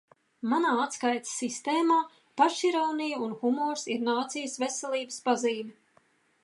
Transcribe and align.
Manā 0.51 0.69
atskaites 0.85 1.33
sistēmā 1.41 1.97
pašironija 2.43 3.21
un 3.27 3.37
humors 3.43 3.85
ir 3.97 4.03
nācijas 4.09 4.61
veselības 4.67 5.21
pazīme. 5.29 5.81